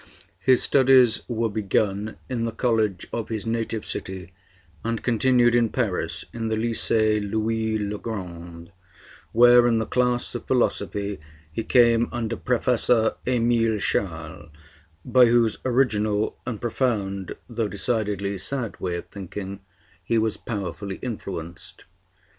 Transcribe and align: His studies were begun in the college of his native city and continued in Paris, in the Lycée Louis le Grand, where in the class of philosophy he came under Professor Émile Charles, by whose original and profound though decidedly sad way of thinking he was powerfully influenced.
His 0.39 0.63
studies 0.63 1.21
were 1.27 1.47
begun 1.51 2.17
in 2.27 2.43
the 2.45 2.51
college 2.51 3.05
of 3.13 3.29
his 3.29 3.45
native 3.45 3.85
city 3.85 4.31
and 4.83 5.03
continued 5.03 5.53
in 5.53 5.69
Paris, 5.69 6.25
in 6.33 6.47
the 6.47 6.55
Lycée 6.55 7.19
Louis 7.21 7.77
le 7.77 7.99
Grand, 7.99 8.71
where 9.31 9.67
in 9.67 9.77
the 9.77 9.85
class 9.85 10.33
of 10.33 10.47
philosophy 10.47 11.19
he 11.51 11.63
came 11.63 12.09
under 12.11 12.35
Professor 12.35 13.13
Émile 13.27 13.79
Charles, 13.79 14.49
by 15.05 15.27
whose 15.27 15.59
original 15.65 16.35
and 16.47 16.59
profound 16.59 17.35
though 17.47 17.67
decidedly 17.67 18.39
sad 18.39 18.79
way 18.79 18.95
of 18.97 19.05
thinking 19.09 19.59
he 20.03 20.17
was 20.17 20.35
powerfully 20.35 20.95
influenced. 21.03 21.83